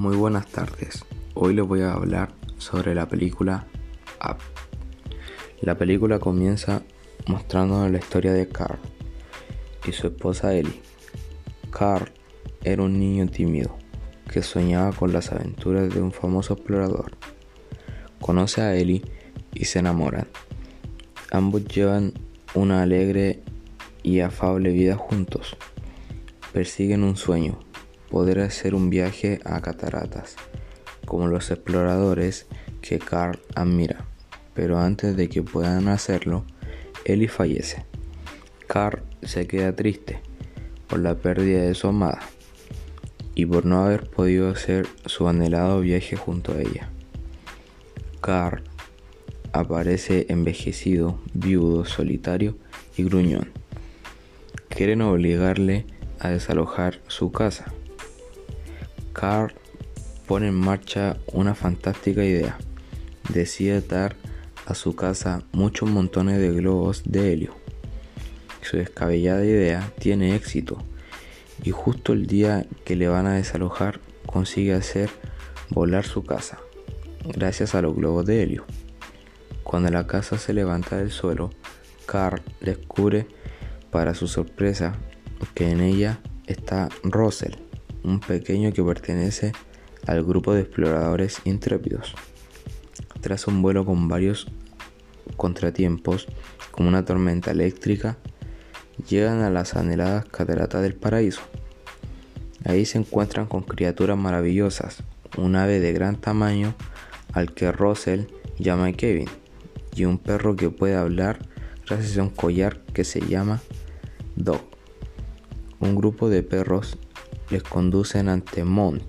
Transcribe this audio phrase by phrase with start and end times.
[0.00, 1.04] Muy buenas tardes.
[1.34, 3.66] Hoy les voy a hablar sobre la película
[4.26, 4.38] Up.
[5.60, 6.80] La película comienza
[7.26, 8.78] mostrándonos la historia de Carl
[9.86, 10.80] y su esposa Ellie.
[11.70, 12.10] Carl
[12.64, 13.76] era un niño tímido
[14.26, 17.18] que soñaba con las aventuras de un famoso explorador.
[18.22, 19.02] Conoce a Ellie
[19.52, 20.28] y se enamoran.
[21.30, 22.14] Ambos llevan
[22.54, 23.42] una alegre
[24.02, 25.58] y afable vida juntos.
[26.54, 27.58] Persiguen un sueño,
[28.10, 30.36] poder hacer un viaje a cataratas,
[31.06, 32.46] como los exploradores
[32.80, 34.04] que Carl admira.
[34.54, 36.44] Pero antes de que puedan hacerlo,
[37.04, 37.84] Ellie fallece.
[38.66, 40.20] Carl se queda triste
[40.88, 42.20] por la pérdida de su amada
[43.34, 46.90] y por no haber podido hacer su anhelado viaje junto a ella.
[48.20, 48.62] Carl
[49.52, 52.56] aparece envejecido, viudo, solitario
[52.96, 53.50] y gruñón.
[54.68, 55.86] Quieren obligarle
[56.18, 57.72] a desalojar su casa.
[59.12, 59.52] Carl
[60.26, 62.58] pone en marcha una fantástica idea.
[63.28, 64.16] Decide dar
[64.66, 67.54] a su casa muchos montones de globos de helio.
[68.62, 70.78] Su descabellada idea tiene éxito
[71.62, 75.10] y justo el día que le van a desalojar consigue hacer
[75.70, 76.58] volar su casa
[77.24, 78.64] gracias a los globos de helio.
[79.62, 81.50] Cuando la casa se levanta del suelo,
[82.06, 83.26] Carl descubre
[83.90, 84.94] para su sorpresa
[85.54, 87.54] que en ella está Russell,
[88.02, 89.52] un pequeño que pertenece
[90.06, 92.14] al grupo de exploradores intrépidos.
[93.20, 94.46] Tras un vuelo con varios
[95.36, 96.26] contratiempos,
[96.70, 98.16] como una tormenta eléctrica,
[99.08, 101.42] llegan a las anheladas cataratas del paraíso.
[102.64, 105.02] Ahí se encuentran con criaturas maravillosas,
[105.36, 106.74] un ave de gran tamaño
[107.32, 108.24] al que Russell
[108.58, 109.28] llama Kevin,
[109.94, 111.38] y un perro que puede hablar
[111.86, 113.60] gracias a un collar que se llama
[114.36, 114.62] Dog.
[115.80, 116.98] Un grupo de perros
[117.50, 119.02] les conducen ante Mont,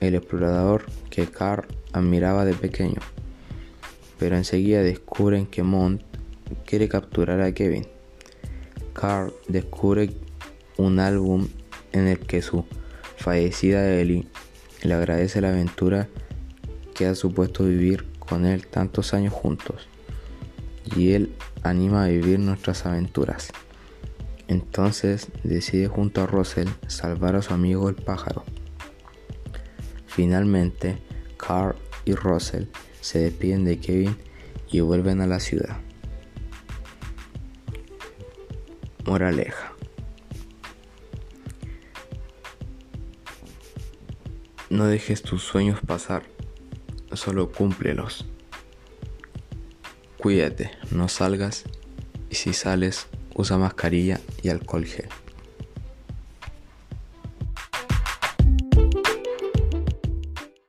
[0.00, 3.00] el explorador que Carl admiraba de pequeño.
[4.18, 6.02] Pero enseguida descubren que Mont
[6.66, 7.86] quiere capturar a Kevin.
[8.92, 10.10] Carl descubre
[10.76, 11.48] un álbum
[11.92, 12.64] en el que su
[13.16, 14.26] fallecida Ellie
[14.82, 16.08] le agradece la aventura
[16.94, 19.88] que ha supuesto vivir con él tantos años juntos
[20.96, 23.52] y él anima a vivir nuestras aventuras.
[24.50, 28.42] Entonces decide junto a Russell salvar a su amigo el pájaro.
[30.08, 30.98] Finalmente,
[31.36, 32.64] Carl y Russell
[33.00, 34.16] se despiden de Kevin
[34.68, 35.78] y vuelven a la ciudad.
[39.06, 39.72] Moraleja.
[44.68, 46.24] No dejes tus sueños pasar,
[47.12, 48.26] solo cúmplelos.
[50.18, 51.62] Cuídate, no salgas
[52.30, 55.08] y si sales usa mascarilla y alcohol gel.